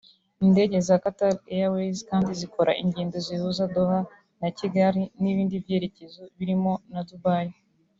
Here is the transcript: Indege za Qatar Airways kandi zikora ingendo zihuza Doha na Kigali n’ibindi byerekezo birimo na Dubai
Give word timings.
Indege 0.45 0.75
za 0.87 0.95
Qatar 1.03 1.35
Airways 1.57 1.99
kandi 2.09 2.31
zikora 2.39 2.71
ingendo 2.83 3.15
zihuza 3.25 3.63
Doha 3.75 3.99
na 4.41 4.47
Kigali 4.57 5.03
n’ibindi 5.21 5.55
byerekezo 5.63 6.21
birimo 6.37 6.73
na 6.93 7.01
Dubai 7.09 7.49